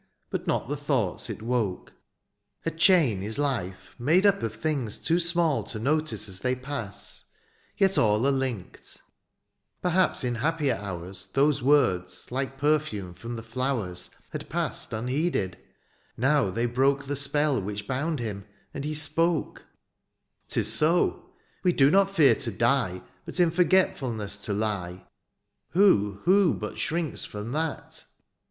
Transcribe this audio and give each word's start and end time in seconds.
But 0.31 0.47
not 0.47 0.67
the 0.67 0.75
thoughts 0.75 1.29
it 1.29 1.43
woke:— 1.43 1.93
^a 2.65 2.75
chain 2.75 3.19
THE 3.19 3.27
AREOPAGITE. 3.27 3.29
39 3.29 3.29
Is 3.29 3.37
life 3.37 3.95
made 3.99 4.25
up 4.25 4.41
of 4.41 4.55
things 4.55 4.97
too 4.97 5.17
smaU 5.17 5.69
To 5.69 5.77
notice 5.77 6.27
as 6.27 6.39
they 6.39 6.55
pass^ 6.55 7.25
yet 7.77 7.99
all 7.99 8.25
Are 8.25 8.31
linked: 8.31 8.99
perhaps 9.83 10.23
in 10.23 10.33
happier 10.33 10.73
hours 10.81 11.27
Those 11.33 11.61
words^ 11.61 12.31
like 12.31 12.57
perfume 12.57 13.13
from 13.13 13.35
the 13.35 13.43
flowers^ 13.43 14.09
Had 14.31 14.49
passed 14.49 14.91
unheeded; 14.91 15.59
now 16.17 16.49
they 16.49 16.65
broke 16.65 17.03
The 17.03 17.15
spell 17.15 17.61
which 17.61 17.87
bound 17.87 18.17
him^ 18.17 18.45
and 18.73 18.83
he 18.83 18.95
spoke: 18.95 19.65
"T^s 20.49 20.63
so; 20.63 21.29
we 21.61 21.73
do 21.73 21.91
not 21.91 22.09
fear 22.09 22.33
to 22.33 22.51
die, 22.51 23.03
'^ 23.05 23.07
But 23.23 23.39
in 23.39 23.51
forgetfulness 23.51 24.43
to 24.45 24.53
lie. 24.53 25.03
^* 25.05 25.07
Who, 25.73 26.21
who 26.23 26.55
but 26.55 26.79
shrinks 26.79 27.23
from 27.23 27.51
that 27.51 28.03